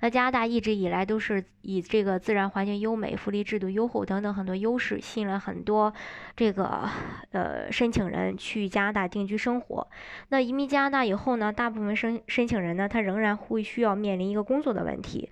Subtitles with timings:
[0.00, 5.92] 那加拿大一直以来都是以这个自然环境优美、福利制度优厚等等很多优势，吸引了很多
[6.36, 6.88] 这个
[7.32, 9.88] 呃申请人去加拿大定居生活。
[10.28, 15.28] 那移民加拿大以后呢，大部分申申请人呢，他仍然会需要面临一个工作的问题。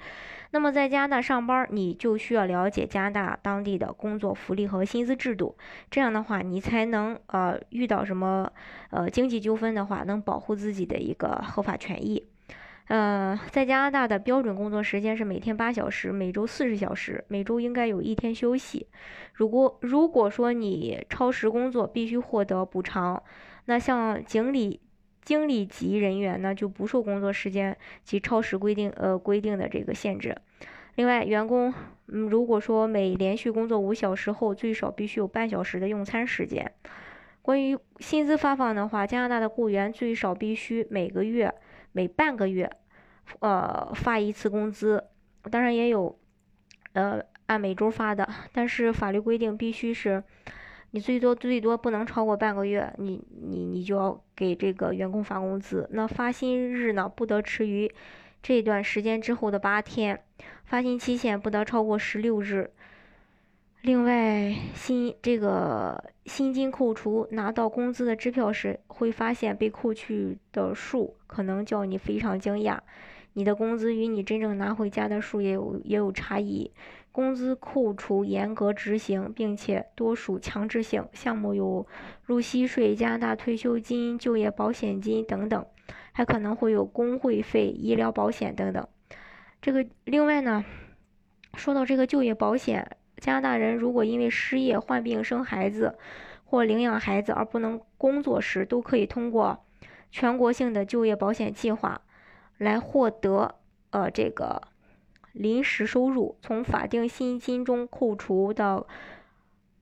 [0.50, 5.56] 那么在加拿大上班，你就需要了解加拿大当地的工作福利和薪资制度，
[5.90, 8.50] 这样的话，你才能呃遇到什么
[8.90, 12.26] 呃经济纠纷的话，能保护自己的一个合法权益。
[12.88, 18.86] 呃，在加拿大的标准工作时间是每天八小时，每周四十小时，每周应该有一天休息。
[19.32, 23.22] 如果如果说你超时工作，必须获得补偿。
[23.66, 24.80] 那像经理。
[25.22, 30.36] 经理级人员呢就不受工作时间及超时规定呃规定的这个限制。
[30.94, 31.74] 另外，员工
[32.06, 36.70] 嗯如果说每连续工作五小时后，最少必须有半小时的用餐时间。
[37.42, 41.52] 关于薪资发放的话，加拿大的雇员最少必须每个月
[41.96, 42.70] 每半个月
[43.40, 45.02] 呃发一次工资，
[45.50, 46.18] 当然也有
[46.92, 50.22] 呃按每周发的，但是法律规定必须是。
[50.90, 55.88] 你最多最多不能超过半个月，你你你就要给这个员工发工资。
[55.92, 57.90] 那发薪日呢，不得迟于
[58.42, 60.22] 这段时间之后的八天，
[60.64, 62.70] 发薪期限不得超过十六日。
[63.86, 72.80] 另外，薪这个薪金扣除拿到工资的支票时，会发现被扣去的数可能叫你非常惊讶，
[73.34, 76.72] 你的工资与你真正拿回家的数也有也有差异。
[77.12, 81.86] 工资扣除严格执行，并且多属强制性项目，有
[82.24, 85.64] 入息税、加拿大退休金、就业保险金等等，
[86.10, 88.84] 还可能会有工会费、医疗保险等等。
[89.62, 90.64] 这个另外呢，
[91.54, 95.98] 说到这个就业保险，加拿大人如果因为失业、患病、生孩子
[96.44, 99.64] 或领养孩子而不能工作时，都可以通过
[100.10, 102.00] 全国性的就业保险计划
[102.58, 103.56] 来获得
[103.90, 104.62] 呃这个。
[105.32, 108.86] 临时收入从法定薪金中扣除的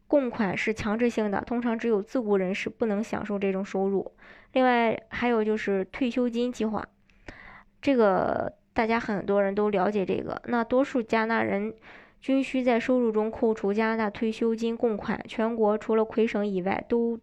[0.09, 4.13] 供款是强制性的，通常只有自雇人士不能享受这种收入。
[4.53, 6.85] 另外还有就是退休金计划，
[7.81, 10.43] 这个大家很多人都了解这个。
[10.47, 11.73] 那多数加拿大人
[12.25, 15.23] 均需在收入中扣除加拿大退休金供款。
[15.29, 17.21] 全国除了魁省以外，都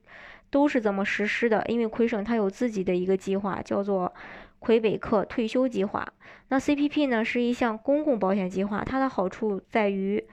[0.51, 1.65] 都是怎么实施的。
[1.67, 4.13] 因为魁省它有自己的一个计划，叫做。
[4.59, 6.07] 魁北克退休计划，
[6.49, 10.23] 那 CPP 呢是一项公共保险计划，它的好处在于，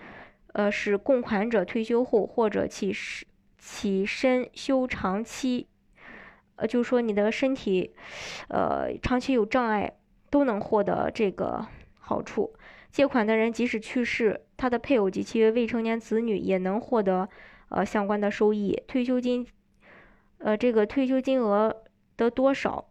[0.53, 2.95] 呃，使供款者退休后或者起
[3.57, 5.67] 起身休长期，
[6.57, 7.95] 呃，就是说你的身体，
[8.51, 9.95] 呃，长期有障碍
[10.29, 11.67] 都能获得这个
[11.99, 12.53] 好处。
[12.91, 17.29] 借款的人即使去世，他的配偶及其未成年子女也能获得
[17.69, 18.83] 呃相关的收益。
[18.87, 19.47] 退休金，
[20.39, 21.85] 呃，这个退休金额
[22.17, 22.85] 的多少？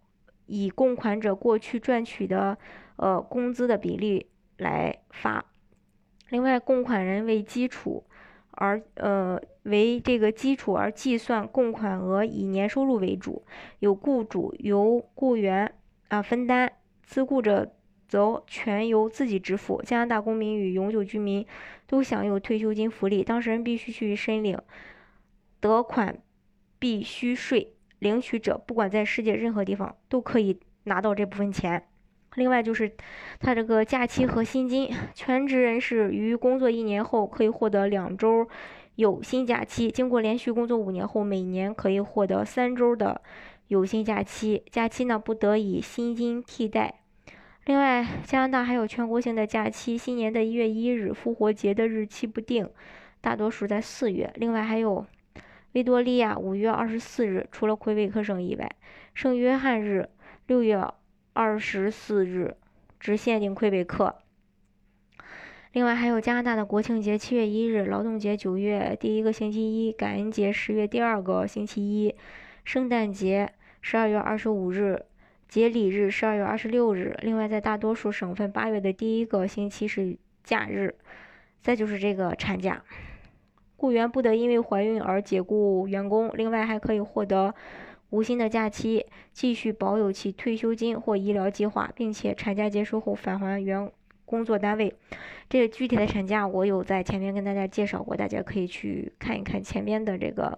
[0.50, 2.58] 以供款者过去赚取的
[2.96, 5.44] 呃工资的比例来发，
[6.30, 8.06] 另外供款人为基础
[8.52, 13.46] 而呃为这个基础而计算供款额以年收入为主，
[13.80, 15.74] 有雇主由雇员
[16.08, 16.72] 啊分担，
[17.04, 17.74] 自雇者
[18.08, 19.82] 则全由自己支付。
[19.82, 21.46] 加拿大公民与永久居民
[21.86, 24.58] 都享有退休金福利，当事人必须去申领
[25.60, 26.18] 得款
[26.80, 27.74] 必须税。
[28.00, 31.88] 领取者不管在世界任何地方都可以拿到这部分钱。
[32.36, 32.96] 另外就是，
[33.40, 38.48] 他这个假期和薪金，全职人士于工作一年后可以获得两周
[38.98, 43.20] 有薪假期；经过连续工作五年后，每年可以获得三周的
[43.70, 44.62] 有薪假期。
[44.70, 47.00] 假期呢不得以薪金替代。
[47.68, 52.70] 另外，加拿大还有全国性的假期，新年的一月一日、复活节的日期不定，
[53.22, 54.34] 大多数在四月。
[54.36, 55.06] 另外还有。
[55.74, 58.68] 维多利亚五月二十四日，除了魁北克省以外，
[59.14, 60.10] 圣约翰日
[60.48, 60.82] 六月
[61.34, 62.56] 二十四日
[63.00, 64.16] 只限定魁北克。
[65.74, 72.16] 另外还有加拿大的国庆节七月一日，劳动节九月第一个星期一，感恩节十月第二个星期一，
[72.64, 75.06] 圣诞节十二月二十五日，
[75.48, 77.18] 节礼日十二月二十六日。
[77.22, 80.96] 另外在大多数省份，八月的第一个星期是假日。
[81.62, 82.84] 再就是这个产假。
[83.76, 87.54] 雇员不得因为怀孕而解雇员工，另外还可以获得
[88.10, 93.92] 无薪的假期，继续保有其退休金或医疗计划，并且产假结束后返还原
[94.26, 94.96] 工作单位。
[95.50, 100.58] 这个具体的产假我有在前面跟大家介绍过，大家可以去看一看前面的这个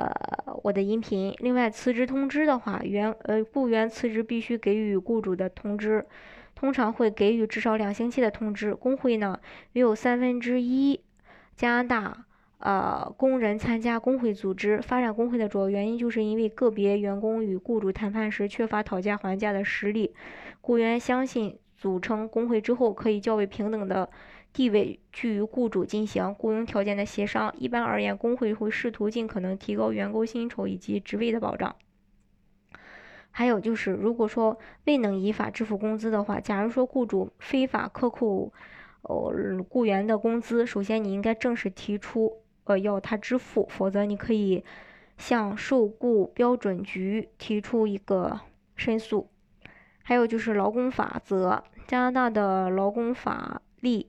[0.00, 1.34] 呃我的音频。
[1.38, 6.06] 另外，辞职通知的话，员呃雇员辞职必须给予雇主的通知，
[6.54, 8.74] 通常会给予至少两星期的通知。
[8.74, 9.38] 工会呢
[9.72, 11.00] 约有三分之一
[11.56, 12.26] 加拿大。
[12.62, 20.14] 呃，工人参加工会组织，发展工会的主要原因，就是因为个别员工与雇主谈判时缺乏讨价还价的实力。
[20.60, 24.10] 雇员相信组成工会之后，可以较为平等的
[24.52, 27.54] 地位居于雇主进行雇佣条件的协商。
[27.58, 31.76] 一般而言，工会会试图尽可能提高员工薪酬以及职位的保障。
[33.30, 38.52] 还有就是，如果说未能依法支付工资的话，假如说雇主非法克扣
[39.02, 39.32] 哦
[39.68, 42.42] 雇员的工资，首先你应该正式提出。
[42.64, 44.62] 呃，要他支付，否则你可以
[45.18, 48.38] 向受雇标准局提出一个
[48.76, 49.28] 申诉。
[50.04, 54.08] 还有就是劳工法则，加拿大的劳工法例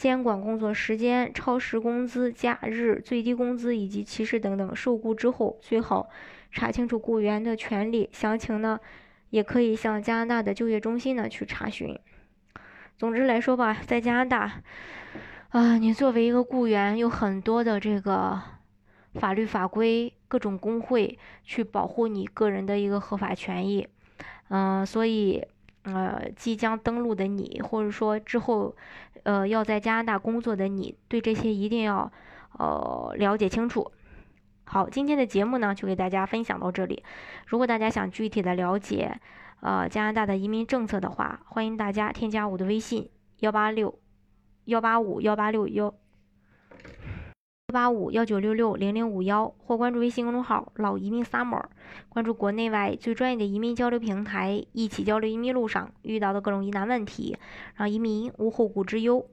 [0.00, 4.74] 监管工作时间、超时工资、假日、最低工资以及歧视等等。
[4.74, 6.08] 受雇之后，最好
[6.50, 8.80] 查清楚雇员的权利，详情呢
[9.28, 11.94] 也可以向加拿大的就业中心呢去查询。
[12.96, 14.62] 总之来说吧，在加拿大。
[15.50, 18.40] 啊，你作为一个雇员，有很多的这个
[19.12, 23.86] 法律法规、各种工会去保护你个人的一个合法权益。
[24.48, 25.46] 嗯，所以
[25.82, 28.76] 呃，即将登陆的你，或者说之后
[29.24, 32.10] 呃要在加拿大工作的你，对这些一定要
[32.58, 33.90] 呃了解清楚。
[34.64, 37.02] 好，今天的节目呢就给大家分享到这里。
[37.46, 39.20] 如果大家想具体的了解
[39.60, 43.98] 呃加拿大的移民政策的话，欢迎大家添加我的微信幺八六。
[44.66, 45.92] 幺八五幺八六幺
[47.70, 51.62] 八五幺九六六零零五幺，或关注微信公众号“老移民 summer”，
[52.08, 57.36] 关注国内外最专业的移民交流平台，一起交流移民路上遇到的各种疑难问题，
[57.76, 59.26] 让移民无后顾之忧。